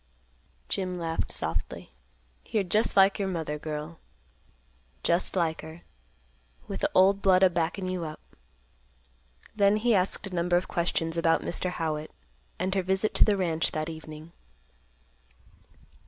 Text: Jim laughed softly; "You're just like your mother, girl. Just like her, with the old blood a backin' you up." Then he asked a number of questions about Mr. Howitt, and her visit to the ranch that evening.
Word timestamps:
Jim 0.67 0.97
laughed 0.97 1.31
softly; 1.31 1.91
"You're 2.43 2.63
just 2.63 2.97
like 2.97 3.19
your 3.19 3.27
mother, 3.27 3.59
girl. 3.59 3.99
Just 5.03 5.35
like 5.35 5.61
her, 5.61 5.81
with 6.67 6.79
the 6.79 6.89
old 6.95 7.21
blood 7.21 7.43
a 7.43 7.51
backin' 7.51 7.87
you 7.87 8.03
up." 8.05 8.19
Then 9.55 9.77
he 9.77 9.93
asked 9.93 10.25
a 10.25 10.33
number 10.33 10.57
of 10.57 10.67
questions 10.67 11.19
about 11.19 11.43
Mr. 11.43 11.69
Howitt, 11.69 12.09
and 12.57 12.73
her 12.73 12.81
visit 12.81 13.13
to 13.13 13.23
the 13.25 13.37
ranch 13.37 13.73
that 13.73 13.89
evening. 13.89 14.31